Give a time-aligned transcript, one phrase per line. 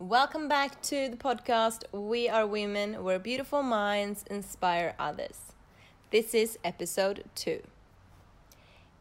[0.00, 5.52] Welcome back to the podcast We Are Women, where beautiful minds inspire others.
[6.12, 7.64] This is episode two.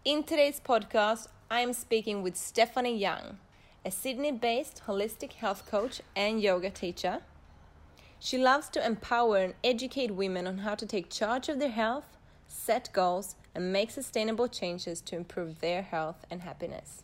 [0.04, 3.38] In today's podcast, I am speaking with Stefanie Jung,
[3.86, 7.20] a Sydney based holistic health coach and yoga teacher.
[8.18, 12.18] She loves to empower and educate women on how to take charge of their health,
[12.48, 17.04] set goals, and make sustainable changes to improve their health and happiness.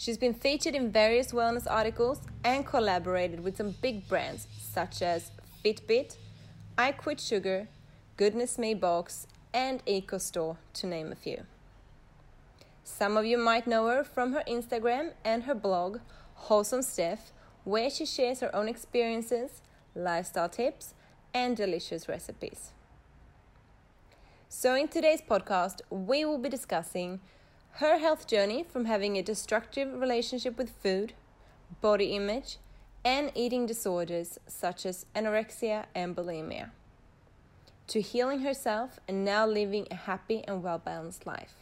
[0.00, 5.30] She's been featured in various wellness articles and collaborated with some big brands such as
[5.62, 6.16] Fitbit,
[6.78, 7.68] I Quit Sugar,
[8.16, 11.42] Goodness Me Box, and EcoStore, to name a few.
[12.82, 15.98] Some of you might know her from her Instagram and her blog,
[16.32, 17.18] Wholesome Stef,
[17.64, 19.60] where she shares her own experiences,
[19.94, 20.94] lifestyle tips,
[21.34, 22.70] and delicious recipes.
[24.48, 27.20] So, in today's podcast, we will be discussing
[27.72, 31.12] her health journey from having a destructive relationship with food,
[31.80, 32.58] body image,
[33.04, 36.70] and eating disorders such as anorexia and bulimia,
[37.86, 41.54] to healing herself and now living a happy and well balanced life.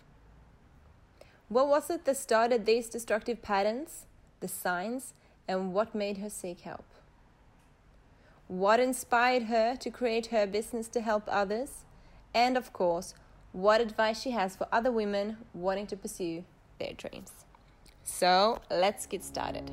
[1.48, 4.06] What was it that started these destructive patterns,
[4.40, 5.14] the signs,
[5.46, 6.84] and what made her seek help?
[8.48, 11.84] What inspired her to create her business to help others?
[12.34, 13.14] and of course,
[13.52, 16.44] what advice she has for other women wanting to pursue
[16.78, 17.32] their dreams.
[18.04, 19.70] So, let's get started.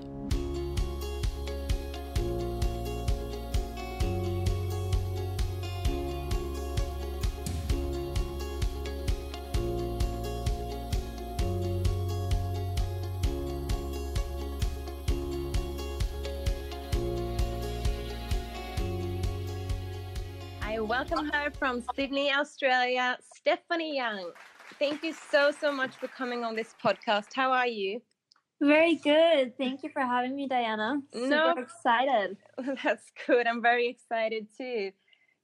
[20.86, 24.32] welcome her from Sydney, Australia, Stefanie Jung.
[24.80, 27.28] Thank you so, so much for coming on this podcast.
[27.36, 28.02] How are you?
[28.60, 29.56] Very good.
[29.58, 31.02] Thank you for having me, Diana.
[31.14, 32.38] Super no, excited.
[32.84, 33.46] That's good.
[33.46, 34.92] I'm very excited too.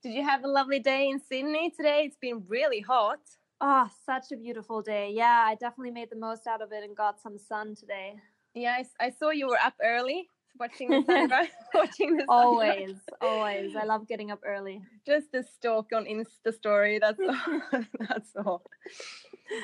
[0.02, 2.02] Did you have a lovely day in Sydney today?
[2.06, 3.20] It's been really hot.
[3.60, 5.12] Oh, such a beautiful day.
[5.14, 8.14] Yeah, I definitely made the most out of it and got some sun today.
[8.54, 11.48] Yeah, I, I saw you were up early watching the sunrise.
[11.74, 13.74] watching the always, always.
[13.76, 14.82] I love getting up early.
[15.06, 16.98] Just the stalk on Insta story.
[16.98, 17.82] That's all.
[18.08, 18.62] that's all.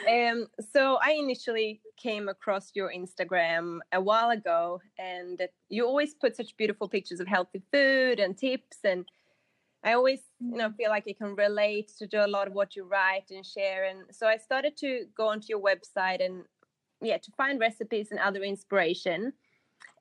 [0.09, 6.37] Um, so I initially came across your Instagram a while ago, and you always put
[6.37, 9.05] such beautiful pictures of healthy food and tips and.
[9.85, 12.75] I always, you know, feel like I can relate to do a lot of what
[12.75, 13.85] you write and share.
[13.85, 16.43] And so I started to go onto your website and,
[17.01, 19.35] yeah, to find recipes and other inspiration.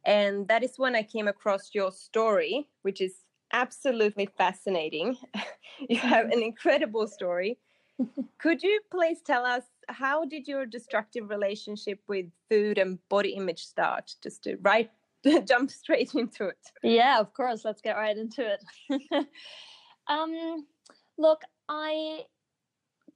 [0.07, 5.17] And that is when I came across your story, which is absolutely fascinating.
[5.89, 7.59] you have an incredible story.
[8.39, 13.65] Could you please tell us how did your destructive relationship with food and body image
[13.65, 14.13] start?
[14.23, 14.89] Just to right
[15.45, 16.59] jump straight into it.
[16.83, 17.65] Yeah, of course.
[17.65, 19.27] Let's get right into it.
[20.07, 20.65] um,
[21.17, 22.21] look, I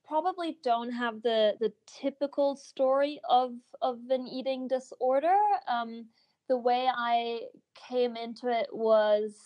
[0.05, 5.37] probably don't have the the typical story of of an eating disorder.
[5.69, 6.07] Um,
[6.51, 7.43] the way I
[7.87, 9.37] came into it was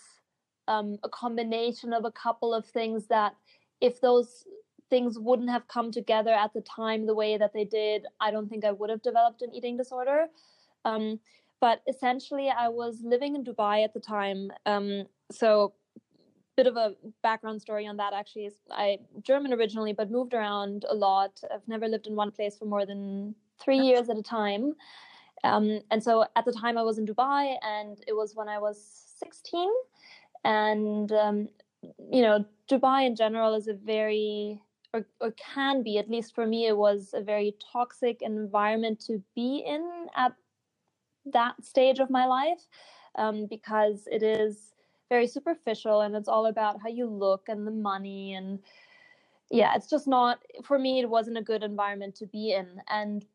[0.67, 3.35] um, a combination of a couple of things that,
[3.79, 4.45] if those
[4.89, 8.49] things wouldn't have come together at the time the way that they did, I don't
[8.49, 10.25] think I would have developed an eating disorder.
[10.83, 11.19] Um,
[11.61, 14.49] but essentially, I was living in Dubai at the time.
[14.65, 15.73] Um, so,
[16.57, 20.85] bit of a background story on that actually is I German originally, but moved around
[20.89, 21.39] a lot.
[21.53, 24.73] I've never lived in one place for more than three years at a time.
[25.43, 28.59] Um, and so at the time I was in Dubai, and it was when I
[28.59, 28.81] was
[29.19, 29.69] 16.
[30.43, 31.49] And, um,
[32.11, 34.61] you know, Dubai in general is a very,
[34.93, 39.21] or, or can be, at least for me, it was a very toxic environment to
[39.35, 40.33] be in at
[41.25, 42.67] that stage of my life
[43.15, 44.73] um, because it is
[45.09, 48.59] very superficial and it's all about how you look and the money and
[49.51, 53.25] yeah it's just not for me it wasn't a good environment to be in and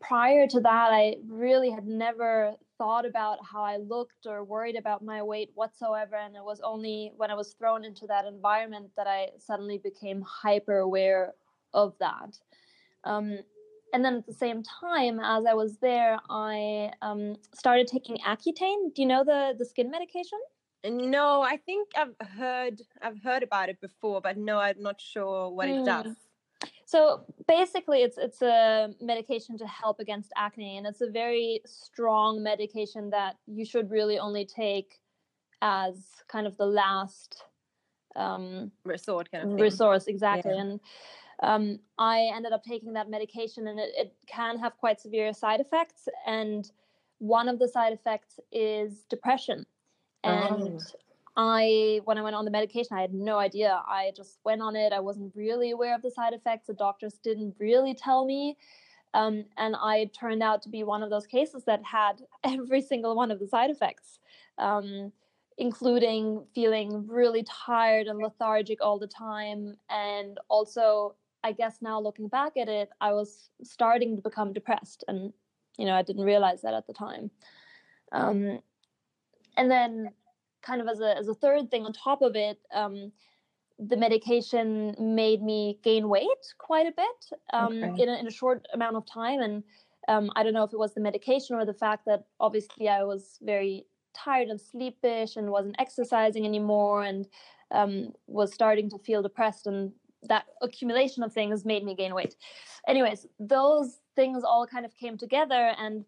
[0.00, 5.04] prior to that, I really had never thought about how I looked or worried about
[5.04, 6.16] my weight whatsoever.
[6.16, 10.22] And it was only when I was thrown into that environment that I suddenly became
[10.22, 11.34] hyper aware
[11.74, 12.38] of that.
[13.04, 13.38] Um,
[13.92, 18.94] and then at the same time, as I was there, I um, started taking Accutane.
[18.94, 20.38] Do you know the the skin medication?
[20.84, 25.50] No, I think I've heard I've heard about it before, but no, I'm not sure
[25.50, 25.82] what mm.
[25.82, 26.16] it does.
[26.84, 32.42] So basically, it's it's a medication to help against acne, and it's a very strong
[32.42, 35.00] medication that you should really only take
[35.62, 37.44] as kind of the last
[38.16, 40.52] um, resort kind of resource exactly.
[40.52, 40.60] Yeah.
[40.60, 40.80] And
[41.42, 45.60] um, I ended up taking that medication, and it, it can have quite severe side
[45.60, 46.08] effects.
[46.26, 46.70] And
[47.18, 49.64] one of the side effects is depression.
[50.24, 50.98] And oh.
[51.36, 53.82] I, when I went on the medication, I had no idea.
[53.86, 54.92] I just went on it.
[54.92, 56.66] I wasn't really aware of the side effects.
[56.66, 58.56] The doctors didn't really tell me.
[59.14, 63.14] Um, and I turned out to be one of those cases that had every single
[63.14, 64.18] one of the side effects,
[64.58, 65.12] um,
[65.58, 69.76] including feeling really tired and lethargic all the time.
[69.88, 71.14] And also,
[71.44, 75.04] I guess now looking back at it, I was starting to become depressed.
[75.08, 75.32] And,
[75.78, 77.30] you know, I didn't realize that at the time.
[78.12, 78.60] Um,
[79.56, 80.10] and then
[80.62, 83.12] kind of as a as a third thing on top of it, um,
[83.78, 88.02] the medication made me gain weight quite a bit um, okay.
[88.02, 89.40] in, a, in a short amount of time.
[89.40, 89.62] And
[90.08, 93.02] um, I don't know if it was the medication or the fact that obviously I
[93.04, 97.26] was very tired and sleepish and wasn't exercising anymore and
[97.70, 99.66] um, was starting to feel depressed.
[99.66, 99.92] And
[100.24, 102.36] that accumulation of things made me gain weight.
[102.86, 105.72] Anyways, those things all kind of came together.
[105.78, 106.04] And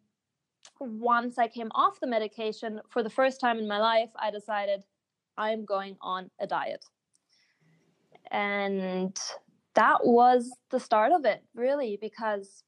[0.81, 4.83] once I came off the medication, for the first time in my life, I decided
[5.37, 6.85] I'm going on a diet.
[8.31, 9.17] And
[9.75, 12.65] that was the start of it, really, because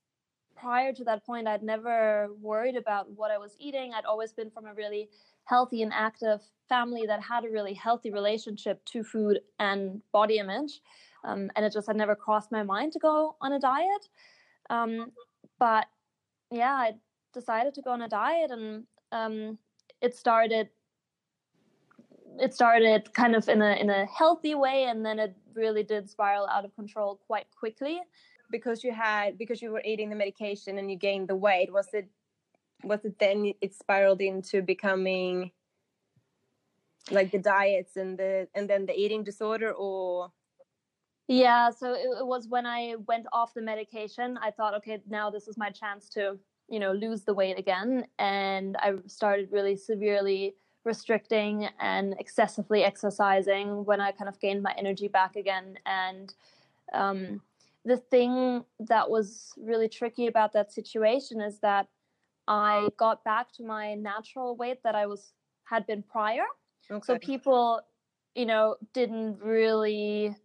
[0.56, 3.92] prior to that point, I'd never worried about what I was eating.
[3.92, 5.08] I'd always been from a really
[5.44, 10.80] healthy and active family that had a really healthy relationship to food and body image.
[11.24, 14.08] Um, and it just had never crossed my mind to go on a diet.
[14.70, 15.12] Um,
[15.58, 15.86] but
[16.50, 16.92] yeah, I
[17.36, 19.58] decided to go on a diet, and um,
[20.00, 20.68] it started.
[22.38, 26.10] It started kind of in a in a healthy way, and then it really did
[26.10, 28.00] spiral out of control quite quickly.
[28.50, 31.88] Because you had because you were eating the medication and you gained the weight, was
[31.92, 32.08] it
[32.84, 35.50] was it then it spiraled into becoming
[37.10, 40.30] like the diets and the and then the eating disorder or
[41.28, 45.30] yeah so it, it, was when i went off the medication i thought okay now
[45.30, 46.38] this is my chance to
[46.68, 48.06] you know lose the weight again.
[48.18, 50.54] And i started really severely
[50.84, 55.78] restricting and excessively exercising when i kind of gained my energy back again.
[55.86, 56.32] And
[56.92, 57.40] um,
[57.84, 61.88] the thing that was really tricky about that situation is that
[62.48, 65.32] i got back to my natural weight that i was
[65.64, 66.44] had been prior.
[66.90, 67.04] Okay.
[67.04, 67.80] so people
[68.36, 70.36] you know didn't really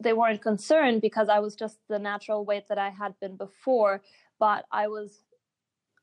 [0.00, 4.00] they weren't concerned because i was just the natural weight that i had been before
[4.40, 5.20] but I was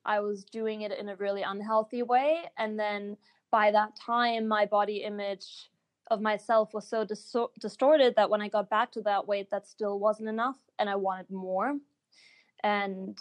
[0.06, 2.44] I was doing it in a really unhealthy way.
[2.58, 3.18] And then
[3.52, 5.70] by that time my body image
[6.10, 9.68] of myself was so dis- distorted that when I got back to that weight that
[9.68, 11.76] still wasn't enough and I wanted more.
[12.64, 13.20] And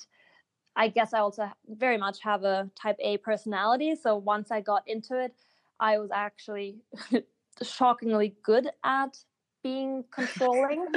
[0.76, 4.84] I guess I also very much have a type A personality so once I got
[4.86, 5.34] into it
[5.80, 6.76] I was actually
[7.62, 9.18] shockingly good at
[9.62, 10.86] being controlling.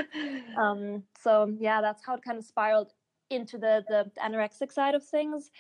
[0.57, 2.92] Um, so yeah that's how it kind of spiraled
[3.30, 5.52] into the the anorexic side of things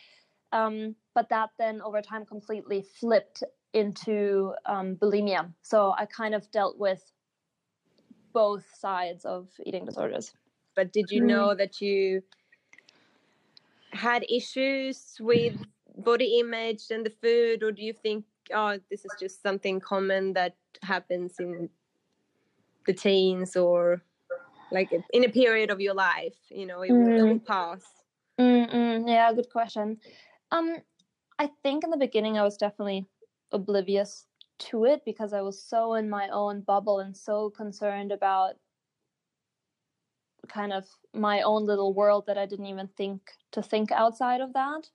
[0.51, 3.43] um, but that then over time completely flipped
[3.73, 7.11] into um, bulimia so i kind of dealt with
[8.33, 10.33] both sides of eating disorders
[10.75, 11.27] but did you mm.
[11.27, 12.21] know that you
[13.91, 15.55] had issues with
[15.97, 18.23] body image and the food or do you think
[18.53, 21.69] oh this is just something common that happens in
[22.85, 24.01] the teens or
[24.71, 27.29] like in a period of your life you know it, mm.
[27.29, 27.83] will, pass.
[28.39, 29.97] Mm-mm, yeah good question.
[30.51, 30.77] Um
[31.37, 33.07] i think in the beginning i was definitely
[33.51, 34.25] oblivious
[34.59, 38.55] to it because i was so in my own bubble and so concerned about
[40.47, 43.21] kind of my own little world that i didn't even think
[43.51, 44.89] to think outside of that.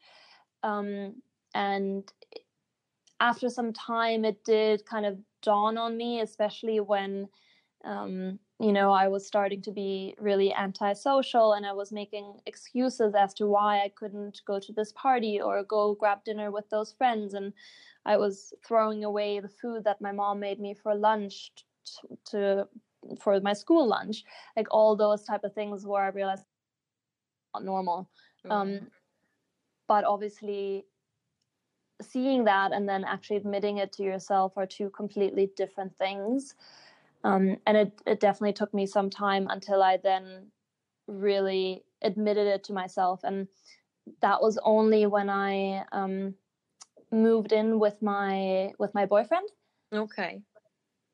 [0.62, 1.22] Um
[1.54, 2.10] and
[3.20, 7.28] after some time it did kind of dawn on me especially when
[7.84, 13.14] um, you know, I was starting to be really antisocial and I was making excuses
[13.14, 16.92] as to why I couldn't go to this party or go grab dinner with those
[16.92, 17.34] friends.
[17.34, 17.52] And
[18.06, 21.50] I was throwing away the food that my mom made me for lunch
[21.84, 22.68] to, to
[23.20, 24.24] for my school lunch,
[24.56, 26.44] like all those type of things where I realized
[27.54, 28.08] not normal.
[28.46, 28.52] Mm-hmm.
[28.52, 28.80] Um,
[29.88, 30.86] but obviously,
[32.00, 36.54] seeing that and then actually admitting it to yourself are two completely different things.
[37.24, 40.48] Um, and it, it definitely took me some time until I then
[41.08, 43.20] really admitted it to myself.
[43.24, 43.48] And
[44.20, 46.34] that was only when I um,
[47.10, 49.48] moved in with my with my boyfriend.
[49.92, 50.42] Okay.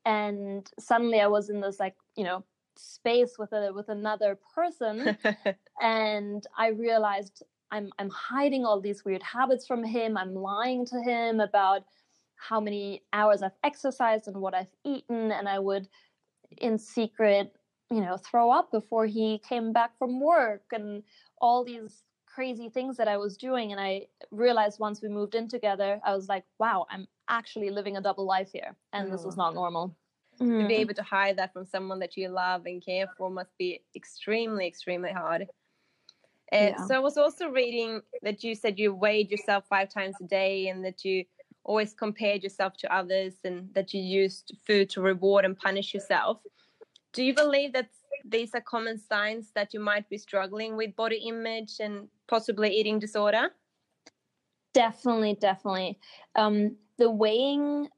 [0.05, 2.43] And suddenly I was in this like you know
[2.77, 5.17] space with a with another person,
[5.81, 10.17] and I realized I'm I'm hiding all these weird habits from him.
[10.17, 11.83] I'm lying to him about
[12.41, 15.87] how many hours I've exercised and what I've eaten, and I would,
[16.57, 17.55] in secret,
[17.91, 21.03] you know, throw up before he came back from work, and
[21.39, 23.71] all these crazy things that I was doing.
[23.71, 27.97] And I realized once we moved in together, I was like, wow, I'm actually living
[27.97, 28.75] a double life here.
[28.93, 29.11] And oh.
[29.11, 29.95] this is not normal.
[30.37, 30.79] To be mm.
[30.79, 34.65] able to hide that from someone that you love and care for must be extremely,
[34.65, 35.43] extremely hard.
[36.53, 36.85] Uh, yeah.
[36.87, 40.69] So I was also reading that you said you weighed yourself five times a day
[40.69, 41.25] and that you
[41.63, 46.39] always compared yourself to others and that you used food to reward and punish yourself.
[47.13, 47.89] Do you believe that
[48.25, 52.99] these are common signs that you might be struggling with body image and possibly eating
[52.99, 53.49] disorder?
[54.73, 55.99] Definitely, definitely.
[56.35, 57.89] Um, the weighing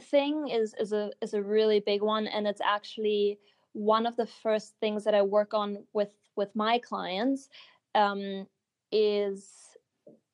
[0.00, 3.38] thing is is a is a really big one, and it's actually
[3.72, 7.48] one of the first things that I work on with with my clients.
[7.94, 8.46] Um,
[8.94, 9.73] is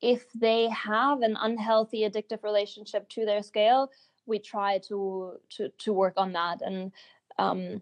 [0.01, 3.89] if they have an unhealthy addictive relationship to their scale,
[4.25, 6.91] we try to to to work on that and
[7.37, 7.81] um,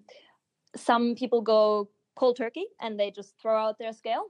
[0.75, 4.25] some people go cold turkey and they just throw out their scale.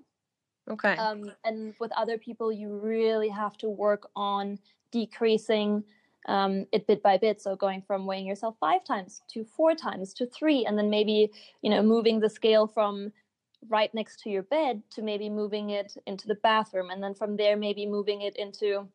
[0.69, 0.95] Okay.
[0.97, 4.59] Um, and with other people, you really have to work on
[4.91, 5.83] decreasing
[6.27, 7.41] um, it bit by bit.
[7.41, 11.31] So going from weighing yourself five times to four times to three, and then maybe
[11.61, 13.11] you know moving the scale from
[13.67, 17.37] right next to your bed to maybe moving it into the bathroom, and then from
[17.37, 18.87] there maybe moving it into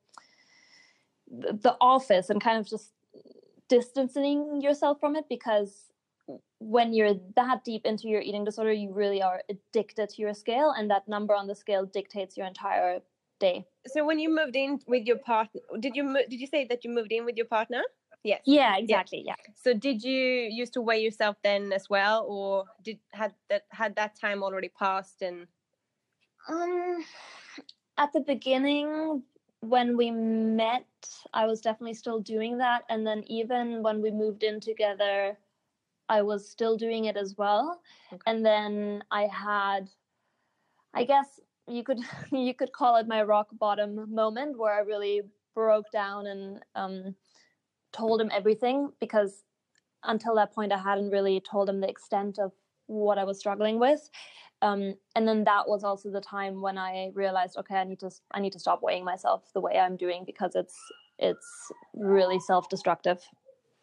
[1.28, 2.92] the office and kind of just
[3.68, 5.90] distancing yourself from it because
[6.58, 10.70] when you're that deep into your eating disorder, you really are addicted to your scale,
[10.70, 13.00] and that number on the scale dictates your entire
[13.38, 13.66] day.
[13.86, 16.90] So when you moved in with your partner, did you did you say that you
[16.90, 17.82] moved in with your partner?
[18.24, 18.40] Yes.
[18.46, 19.22] Yeah, exactly.
[19.26, 19.34] Yeah.
[19.38, 19.54] yeah.
[19.54, 20.18] So did you
[20.50, 24.70] used to weigh yourself then as well, or did had that had that time already
[24.70, 25.22] passed?
[25.22, 25.46] And
[26.48, 27.04] um,
[27.98, 29.22] at the beginning
[29.60, 30.86] when we met,
[31.32, 35.36] I was definitely still doing that, and then even when we moved in together
[36.08, 37.80] I was still doing it as well.
[38.12, 38.20] Okay.
[38.26, 39.90] And then I had,
[40.92, 42.00] I guess you could
[42.32, 45.22] you could call it my rock bottom moment where I really
[45.54, 47.14] broke down and um,
[47.94, 49.44] told him everything because
[50.02, 52.52] until that point I hadn't really told him the extent of
[52.86, 54.10] what I was struggling with.
[54.62, 58.10] Um, and then that was also the time when I realized, okay, I need to
[58.32, 60.76] I need to stop weighing myself the way I'm doing because it's
[61.18, 63.20] it's really self destructive.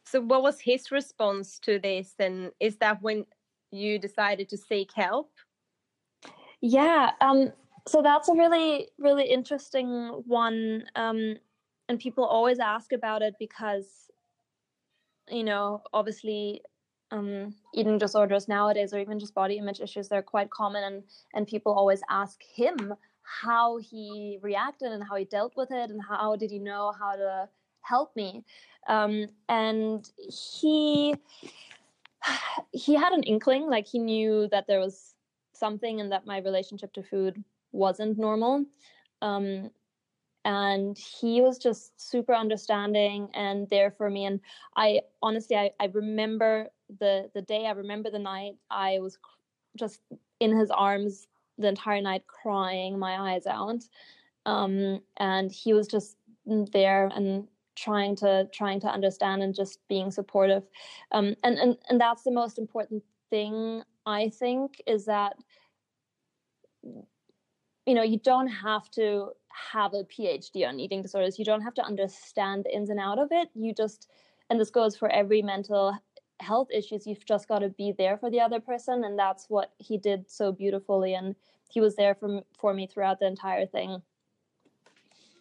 [0.05, 2.15] So, what was his response to this?
[2.19, 3.25] And is that when
[3.71, 5.31] you decided to seek help?
[6.61, 7.11] Yeah.
[7.21, 7.51] Um,
[7.87, 10.83] so that's a really, really interesting one.
[10.95, 11.35] Um,
[11.91, 14.09] and people always ask about it because,
[15.29, 16.61] you know, obviously
[17.11, 21.45] um, eating disorders nowadays or even just body image issues they're quite common and and
[21.45, 22.93] people always ask him
[23.23, 27.17] how he reacted and how he dealt with it and how did he know how
[27.17, 27.49] to
[27.81, 28.45] help me.
[28.87, 31.13] Um, and he
[32.71, 35.13] he had an inkling like he knew that there was
[35.51, 37.43] something and that my relationship to food
[37.73, 38.65] wasn't normal.
[39.21, 39.71] Um,
[40.45, 44.39] and he was just super understanding and there for me and
[44.75, 46.67] i honestly i, I remember
[46.99, 49.17] the the day i remember the night i was
[49.77, 50.01] just
[50.39, 53.83] in his arms the entire night crying my eyes out
[54.47, 60.11] um, and he was just there and trying to trying to understand and just being
[60.11, 60.63] supportive
[61.11, 65.35] um, and, and and that's the most important thing i think is that
[67.85, 69.29] you know you don't have to
[69.71, 71.39] have a phd on eating disorders.
[71.39, 73.49] You don't have to understand the ins and out of it.
[73.53, 74.09] You just
[74.49, 75.97] and this goes for every mental
[76.41, 79.71] health issues you've just got to be there for the other person and that's what
[79.77, 81.35] he did so beautifully and
[81.69, 84.01] he was there for, for me throughout the entire thing.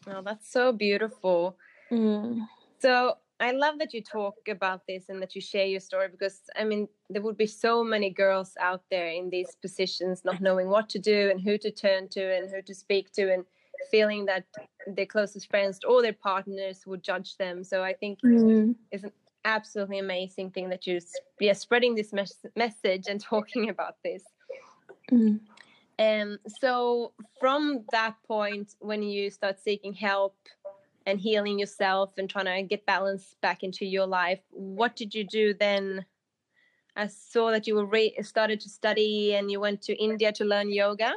[0.06, 1.56] Oh that's so beautiful.
[1.90, 2.46] Mm.
[2.78, 6.42] So I love that you talk about this and that you share your story because
[6.56, 10.68] I mean there would be so many girls out there in these positions not knowing
[10.68, 13.44] what to do and who to turn to and who to speak to and
[13.90, 14.44] feeling that
[14.86, 17.64] their closest friends or their partners would judge them.
[17.64, 18.74] So I think mm.
[18.90, 19.12] it's an
[19.44, 21.00] absolutely amazing thing that you're
[21.38, 24.24] yeah, spreading this mes- message and talking about this.
[25.10, 25.40] Mm.
[25.98, 30.36] Um, so from that point when you start seeking help
[31.06, 34.40] and healing yourself and trying to get balance back into your life.
[34.50, 36.04] What did you do then?
[36.96, 40.44] I saw that you were re- started to study and you went to India to
[40.44, 41.14] learn yoga.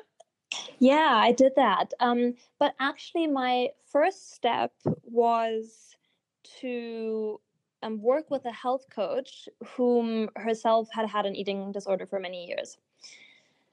[0.80, 1.94] Yeah, I did that.
[2.00, 5.96] Um, but actually, my first step was
[6.60, 7.40] to
[7.84, 12.46] um, work with a health coach whom herself had had an eating disorder for many
[12.46, 12.78] years.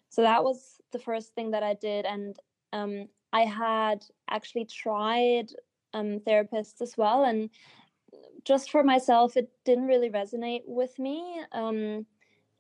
[0.09, 2.05] So that was the first thing that I did.
[2.05, 2.37] And
[2.73, 5.47] um, I had actually tried
[5.95, 7.25] um, therapists as well.
[7.25, 7.51] And
[8.45, 11.41] just for myself, it didn't really resonate with me.
[11.53, 12.07] Um,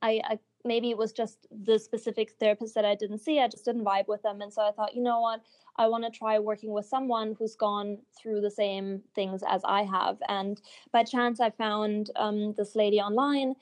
[0.02, 3.40] I, I, maybe it was just the specific therapist that I didn't see.
[3.40, 4.40] I just didn't vibe with them.
[4.40, 5.40] And so I thought, you know what?
[5.76, 9.82] I want to try working with someone who's gone through the same things as I
[9.84, 10.18] have.
[10.28, 10.60] And
[10.92, 13.54] by chance, I found um, this lady online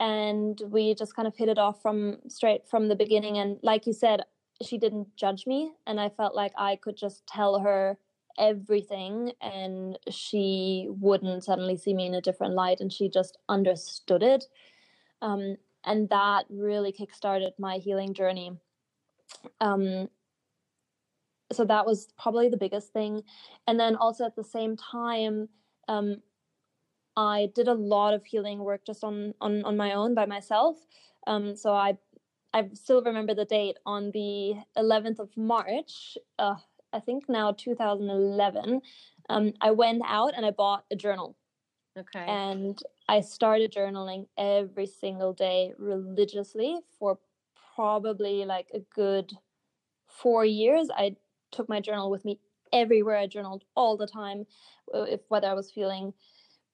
[0.00, 3.38] and we just kind of hit it off from straight from the beginning.
[3.38, 4.22] And like you said,
[4.62, 5.72] she didn't judge me.
[5.86, 7.98] And I felt like I could just tell her
[8.38, 14.22] everything and she wouldn't suddenly see me in a different light and she just understood
[14.22, 14.46] it.
[15.22, 18.52] Um, and that really kickstarted my healing journey.
[19.60, 20.08] Um,
[21.52, 23.22] so that was probably the biggest thing.
[23.66, 25.48] And then also at the same time,
[25.88, 26.22] um,
[27.16, 30.76] I did a lot of healing work just on on on my own by myself.
[31.26, 31.96] Um, so I
[32.52, 36.16] I still remember the date on the 11th of March.
[36.38, 36.56] Uh,
[36.92, 38.80] I think now 2011.
[39.28, 41.36] Um, I went out and I bought a journal.
[41.96, 42.24] Okay.
[42.26, 47.18] And I started journaling every single day religiously for
[47.76, 49.32] probably like a good
[50.08, 50.88] four years.
[50.94, 51.16] I
[51.52, 52.40] took my journal with me
[52.72, 53.16] everywhere.
[53.16, 54.46] I journaled all the time,
[54.94, 56.12] uh, if whether I was feeling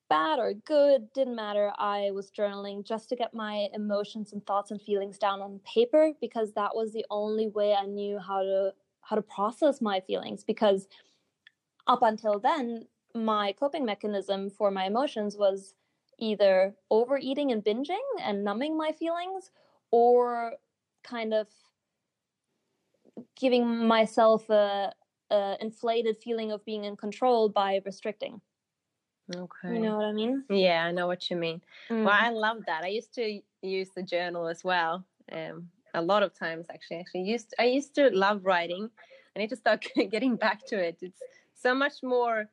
[0.09, 1.73] bad or good didn't matter.
[1.79, 6.13] I was journaling just to get my emotions and thoughts and feelings down on paper
[6.21, 8.73] because that was the only way I knew how to
[9.03, 10.89] how to process my feelings because
[11.87, 15.75] up until then my coping mechanism for my emotions was
[16.19, 19.51] either overeating and binging and numbing my feelings
[19.91, 20.53] or
[21.03, 21.49] kind of
[23.37, 24.93] giving myself a,
[25.31, 28.41] a inflated feeling of being in control by restricting
[29.35, 29.75] Okay.
[29.75, 31.63] you know what i mean Yeah, I know what you mean.
[31.89, 32.05] Mm.
[32.05, 32.83] Well, I love that.
[32.83, 35.05] I used to use the journal as well.
[35.31, 36.99] Um, a lot of times actually.
[36.99, 38.91] Actually, used I used to love writing.
[39.35, 40.99] I need to start getting back to it.
[41.01, 41.23] It's
[41.55, 42.49] so much more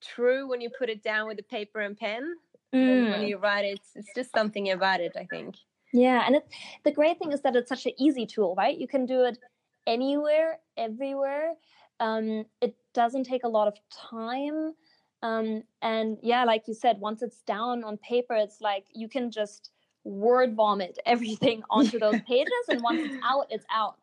[0.00, 2.36] true when you put it down with the paper and pen
[2.72, 3.28] than when Mm.
[3.28, 3.80] you write it.
[3.94, 5.12] It's just something about it.
[5.16, 5.56] I think.
[5.92, 6.46] Yeah, and it,
[6.84, 8.76] the great thing is that it's such an easy tool, right?
[8.76, 9.38] You can do it
[9.86, 11.54] anywhere, everywhere.
[12.00, 14.74] Um, it doesn't take a lot of time.
[15.22, 19.30] Um, and yeah, like you said, once it's down on paper, it's like you can
[19.30, 19.70] just
[20.04, 23.96] word vomit everything onto those pages, and once it's out, it's out.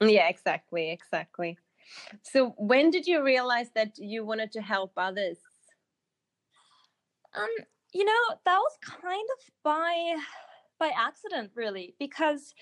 [0.00, 1.58] Yeah, exactly, exactly.
[2.22, 5.38] So, when did you realize that you wanted to help others?
[7.34, 7.48] Um,
[7.92, 10.16] you know, that was kind of by
[10.78, 12.54] by accident, really, because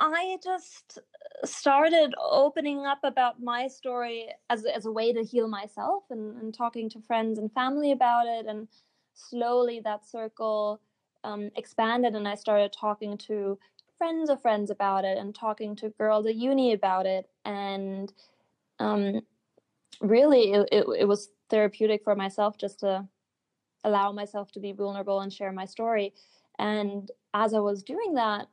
[0.00, 0.98] I just
[1.44, 6.54] started opening up about my story as as a way to heal myself and, and
[6.54, 8.68] talking to friends and family about it, and
[9.14, 10.80] slowly that circle
[11.24, 13.58] um, expanded, and I started talking to
[13.98, 18.12] friends of friends about it, and talking to girls at uni about it, and
[18.78, 19.20] um,
[20.00, 23.06] really, it, it, it was therapeutic for myself just to
[23.84, 26.14] allow myself to be vulnerable and share my story.
[26.58, 28.48] And as I was doing that,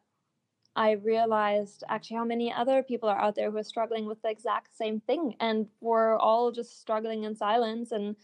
[0.76, 4.30] I realized actually how many other people are out there who are struggling with the
[4.30, 5.36] exact same thing.
[5.40, 7.92] And we're all just struggling in silence.
[7.92, 8.16] And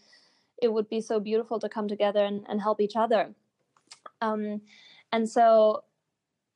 [0.60, 3.34] it would be so beautiful to come together and, and help each other.
[4.20, 4.60] Um,
[5.12, 5.82] and so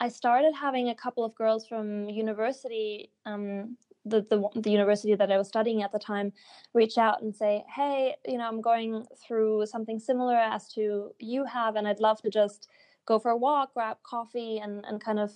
[0.00, 5.32] I started having a couple of girls from university, um, the, the the university that
[5.32, 6.32] I was studying at the time,
[6.74, 11.44] reach out and say, "Hey, you know, I'm going through something similar as to you
[11.44, 12.68] have, and I'd love to just
[13.06, 15.32] go for a walk, grab coffee, and and kind of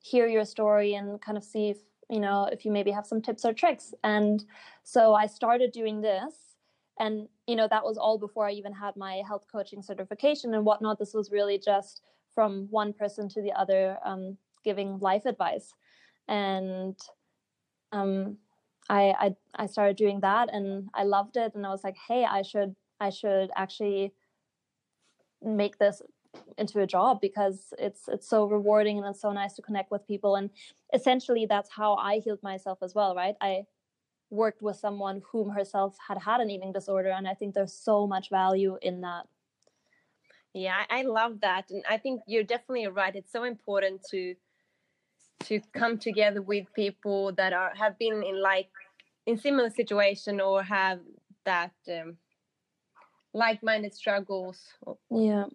[0.00, 3.20] hear your story and kind of see if you know if you maybe have some
[3.20, 4.44] tips or tricks." And
[4.84, 6.56] so I started doing this,
[6.98, 10.64] and you know that was all before I even had my health coaching certification and
[10.64, 10.98] whatnot.
[10.98, 12.00] This was really just
[12.34, 15.72] from one person to the other, um, giving life advice,
[16.28, 16.98] and
[17.92, 18.38] um,
[18.88, 22.24] I, I I started doing that and I loved it and I was like, hey,
[22.24, 24.12] I should I should actually
[25.42, 26.02] make this
[26.58, 30.06] into a job because it's it's so rewarding and it's so nice to connect with
[30.06, 30.50] people and
[30.92, 33.36] essentially that's how I healed myself as well, right?
[33.40, 33.64] I
[34.30, 38.06] worked with someone whom herself had had an eating disorder and I think there's so
[38.06, 39.26] much value in that.
[40.54, 43.14] Yeah, I, love that, and I think you're definitely right.
[43.14, 44.36] It's so important to
[45.40, 48.70] to come together with people that are have been in like
[49.26, 51.00] in similar situation or have
[51.44, 52.16] that um,
[53.32, 54.62] like-minded struggles.
[55.10, 55.46] Yeah.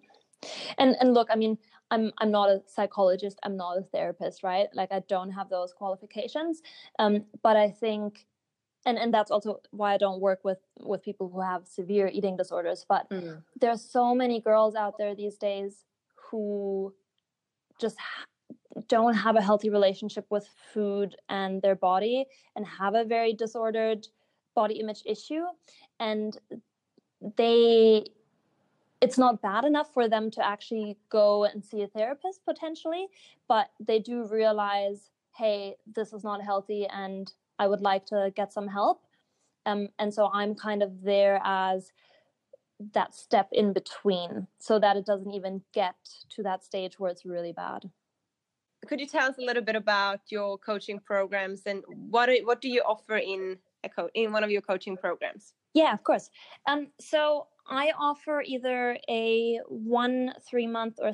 [0.77, 1.57] And and look, I mean,
[1.91, 4.67] I'm I'm not a psychologist, I'm not a therapist, right?
[4.73, 6.61] Like I don't have those qualifications.
[6.99, 8.25] Um, but I think
[8.85, 12.37] and and that's also why I don't work with with people who have severe eating
[12.37, 13.43] disorders, but Mm.
[13.59, 16.93] there's so many girls out there these days who
[17.79, 18.25] just ha-
[18.87, 24.07] don't have a healthy relationship with food and their body and have a very disordered
[24.55, 25.43] body image issue
[25.99, 26.37] and
[27.35, 28.05] they
[29.01, 33.07] it's not bad enough for them to actually go and see a therapist potentially,
[33.47, 38.51] but they do realize, hey, this is not healthy and I would like to get
[38.51, 39.03] some help.
[39.65, 41.91] Um, and so I'm kind of there as
[42.93, 45.95] that step in between so that it doesn't even get
[46.29, 47.89] to that stage where it's really bad.
[48.87, 52.69] Could you tell us a little bit about your coaching programs and what what do
[52.69, 55.53] you offer in a co- in one of your coaching programs?
[55.73, 56.29] Yeah, of course.
[56.65, 61.11] Um, so I offer either a one, three month, or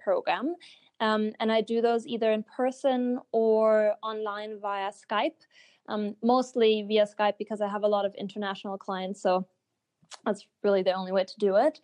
[0.00, 0.56] program,
[1.00, 5.46] um, and I do those either in person or online via Skype.
[5.88, 9.46] Um, mostly via Skype because I have a lot of international clients, so
[10.24, 11.80] that's really the only way to do it.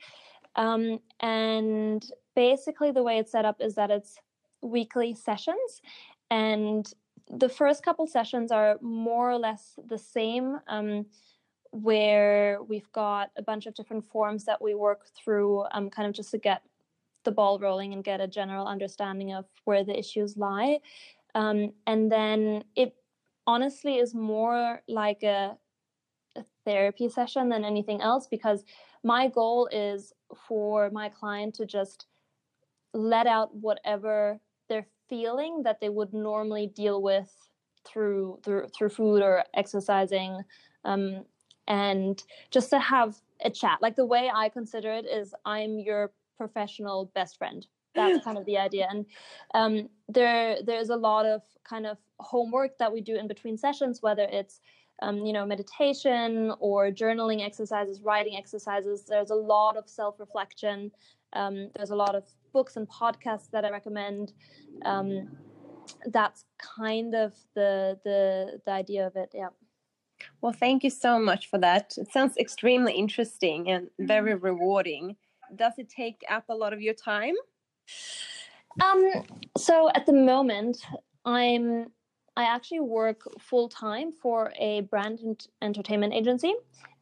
[0.57, 2.05] Um, and
[2.37, 4.19] basically, the way it's set up is that it's
[4.63, 5.83] weekly sessions,
[6.31, 6.93] and
[7.29, 10.59] the first couple sessions are more or less the same.
[10.69, 11.07] Um,
[11.75, 16.15] where we've got a bunch of different forms that we work through, um, kind of
[16.15, 16.63] just to get
[17.25, 20.79] the ball rolling and get a general understanding of where the issues lie.
[21.35, 22.95] Um, and then it
[23.47, 25.57] honestly is more like a,
[26.37, 28.65] a therapy session than anything else because
[29.03, 30.13] my goal is
[30.49, 32.07] for my client to just
[32.93, 37.31] let out whatever they're feeling that they would normally deal with
[37.87, 40.41] through through through food or exercising
[40.85, 41.25] um,
[41.69, 43.79] and just to have a chat.
[43.83, 47.67] Like the way I consider it is I'm your professional best friend.
[47.95, 48.87] That's kind of the idea.
[48.91, 49.07] And
[49.55, 54.03] um, there there's a lot of kind of homework that we do in between sessions,
[54.03, 54.61] whether it's
[55.03, 59.05] um, you know meditation or journaling exercises, writing exercises.
[59.05, 60.91] There's a lot of self reflection.
[61.33, 64.33] Um, there's a lot of books and podcasts that I recommend.
[64.85, 65.37] Um,
[66.07, 69.31] that's kind of the the the idea of it.
[69.35, 69.49] Yeah.
[70.41, 71.95] Well, thank you so much for that.
[71.99, 74.45] It sounds extremely interesting and very mm-hmm.
[74.45, 75.17] rewarding.
[75.55, 77.35] Does it take up a lot of your time?
[78.83, 79.11] Um,
[79.57, 80.85] so at the moment,
[81.25, 81.87] I'm
[82.37, 86.55] I actually work full time for a brand and entertainment agency,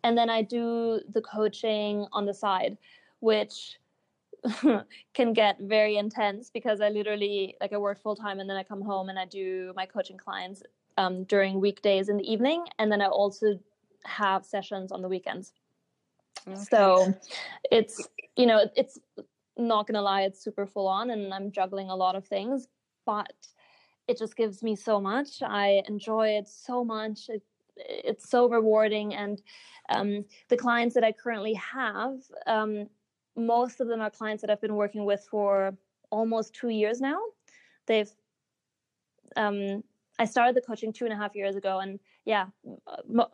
[0.05, 2.77] and then I do the coaching on the side,
[3.21, 3.79] which
[5.14, 8.62] can get very intense because I literally like I work full time and then I
[8.62, 10.62] come home and I do my coaching clients
[10.99, 13.59] um, during weekdays in the evening, and then I also
[14.05, 15.53] have sessions on the weekends.
[16.47, 16.61] Okay.
[16.71, 17.14] So
[17.71, 18.99] it's you know it's
[19.57, 22.69] not gonna lie, it's super full on, and I'm juggling a lot of things,
[23.07, 23.33] but
[24.09, 25.43] it just gives me so much.
[25.43, 27.29] I enjoy it so much.
[27.29, 27.43] It,
[27.77, 29.41] it's so rewarding, and
[29.88, 32.88] um, the clients that I currently have, um,
[33.37, 35.75] most of them are clients that I've been working with for
[36.11, 37.19] almost two years now.
[37.87, 38.11] They've
[39.37, 39.83] um,
[40.19, 42.47] I started the coaching two and a half years ago, and yeah,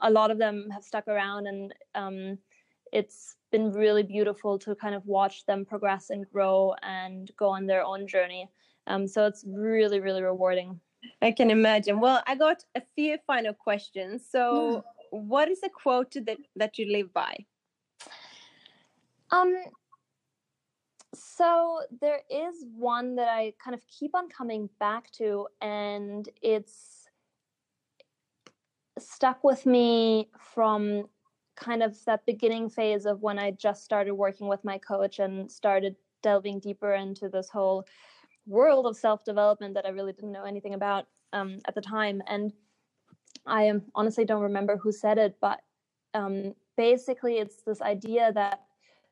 [0.00, 2.38] a lot of them have stuck around, and um,
[2.92, 7.66] it's been really beautiful to kind of watch them progress and grow and go on
[7.66, 8.48] their own journey.
[8.86, 10.80] Um, so it's really, really rewarding.
[11.22, 12.00] I can imagine.
[12.00, 14.26] Well, I got a few final questions.
[14.28, 17.46] So, what is a quote that that you live by?
[19.30, 19.56] Um,
[21.14, 27.06] so there is one that I kind of keep on coming back to, and it's
[28.98, 31.04] stuck with me from
[31.58, 35.50] kind of that beginning phase of when I just started working with my coach and
[35.50, 37.86] started delving deeper into this whole
[38.46, 42.22] world of self development that I really didn't know anything about um, at the time.
[42.26, 42.52] And
[43.46, 45.60] I honestly don't remember who said it, but
[46.14, 48.62] um, basically, it's this idea that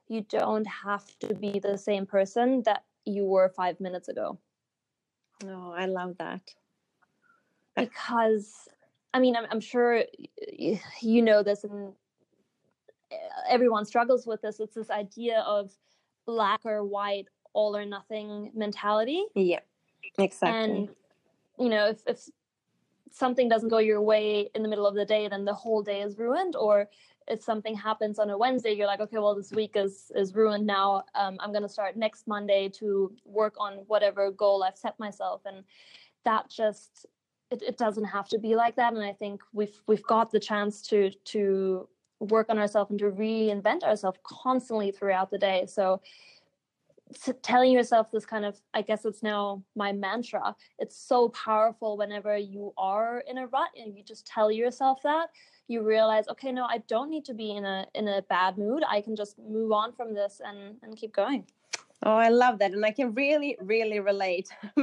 [0.09, 4.39] you don't have to be the same person that you were five minutes ago.
[5.45, 6.41] Oh, I love that.
[7.77, 8.69] Because,
[9.13, 10.03] I mean, I'm, I'm sure
[11.01, 11.93] you know this, and
[13.49, 14.61] everyone struggles with this.
[14.61, 15.73] It's this idea of
[16.27, 19.25] black or white, all or nothing mentality.
[19.35, 19.61] Yeah,
[20.19, 20.79] exactly.
[20.79, 20.89] And,
[21.59, 22.29] you know, if, if
[23.11, 26.03] something doesn't go your way in the middle of the day, then the whole day
[26.03, 26.55] is ruined.
[26.57, 26.89] Or
[27.29, 30.67] if something happens on a Wednesday, you're like, okay, well, this week is is ruined
[30.67, 31.05] now.
[31.15, 35.65] Um, I'm gonna start next Monday to work on whatever goal I've set myself, and
[36.25, 37.07] that just
[37.51, 38.93] it, it doesn't have to be like that.
[38.93, 41.89] And I think we've we've got the chance to to
[42.21, 45.67] work on ourselves and to reinvent ourselves constantly throughout the day.
[45.67, 46.01] So
[47.43, 52.37] telling yourself this kind of i guess it's now my mantra it's so powerful whenever
[52.37, 55.29] you are in a rut and you just tell yourself that
[55.69, 58.83] you realize okay no i don't need to be in a in a bad mood
[58.89, 61.45] i can just move on from this and and keep going
[62.07, 64.49] oh i love that and i can really really relate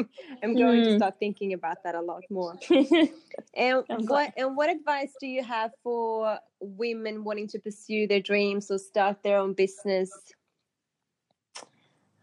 [0.43, 0.83] i'm going mm.
[0.83, 2.55] to start thinking about that a lot more
[3.55, 8.69] and what and what advice do you have for women wanting to pursue their dreams
[8.69, 10.11] or start their own business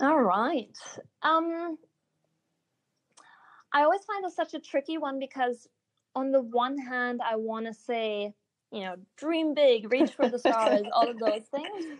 [0.00, 0.76] All right.
[1.22, 1.76] Um,
[3.72, 5.68] I always find this such a tricky one because,
[6.14, 8.32] on the one hand, I want to say,
[8.72, 11.98] you know, dream big, reach for the stars, all of those things.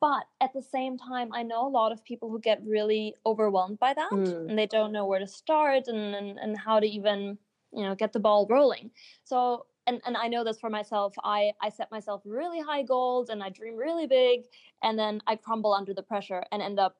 [0.00, 3.78] But at the same time, I know a lot of people who get really overwhelmed
[3.78, 4.50] by that Mm.
[4.50, 7.38] and they don't know where to start and, and, and how to even,
[7.72, 8.90] you know, get the ball rolling.
[9.24, 11.14] So, and, and I know this for myself.
[11.22, 14.42] I, I set myself really high goals and I dream really big
[14.82, 16.96] and then I crumble under the pressure and end up,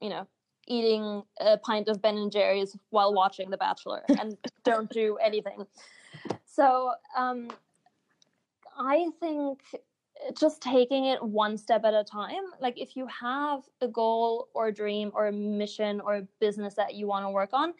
[0.00, 0.26] you know,
[0.68, 5.66] eating a pint of Ben and Jerry's while watching The Bachelor and don't do anything.
[6.44, 7.48] So um,
[8.76, 9.60] I think
[10.38, 12.44] just taking it one step at a time.
[12.60, 16.74] Like if you have a goal or a dream or a mission or a business
[16.74, 17.74] that you want to work on,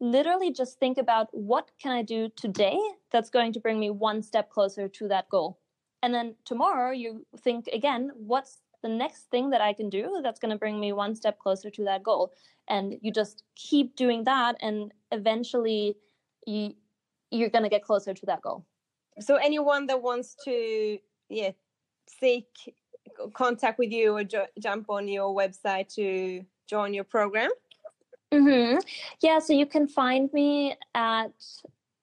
[0.00, 2.78] literally just think about what can I do today
[3.10, 5.58] that's going to bring me one step closer to that goal.
[6.02, 10.40] And then tomorrow you think again, what's the next thing that I can do that's
[10.40, 12.32] going to bring me one step closer to that goal?
[12.68, 15.96] And you just keep doing that and eventually
[16.46, 16.74] you
[17.32, 18.64] you're going to get closer to that goal.
[19.20, 20.98] So anyone that wants to
[21.28, 21.50] yeah
[22.20, 22.46] seek
[23.34, 27.50] contact with you or jo- jump on your website to join your program.
[28.32, 28.78] Mm-hmm.
[29.20, 31.32] Yeah, so you can find me at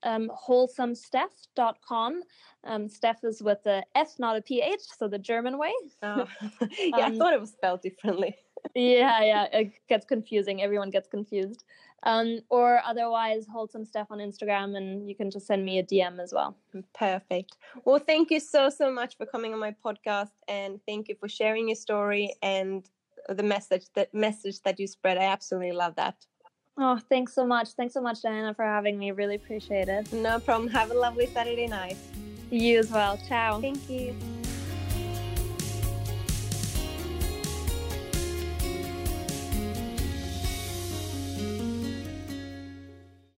[0.03, 2.21] um, wholesomestef.com.
[2.63, 5.71] Um, Stef is with the F, not a PH, so the German way.
[6.03, 6.25] Oh.
[6.79, 8.35] yeah, Um, I thought it was spelled differently.
[8.75, 10.61] Yeah, yeah, it gets confusing.
[10.61, 11.63] Everyone gets confused.
[12.03, 16.19] Um, or otherwise, wholesome stef on Instagram, and you can just send me a DM
[16.21, 16.55] as well.
[16.93, 17.57] Perfect.
[17.85, 21.27] Well, thank you so so much for coming on my podcast, and thank you for
[21.27, 22.87] sharing your story and
[23.29, 25.17] the message that message that you spread.
[25.17, 26.25] I absolutely love that.
[26.77, 27.69] Oh, thanks so much.
[27.69, 29.11] Thanks so much, Diana, for having me.
[29.11, 30.13] Really appreciate it.
[30.13, 30.69] No problem.
[30.69, 31.97] Have a lovely Saturday night.
[32.51, 33.17] You as well.
[33.27, 33.59] Ciao.
[33.59, 34.36] Thank you.